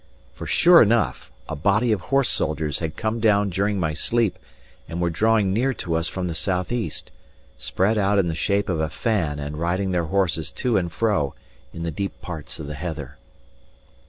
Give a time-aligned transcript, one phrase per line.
[0.33, 4.39] For sure enough, a body of horse soldiers had come down during my sleep,
[4.89, 7.11] and were drawing near to us from the south east,
[7.59, 11.35] spread out in the shape of a fan and riding their horses to and fro
[11.71, 13.19] in the deep parts of the heather.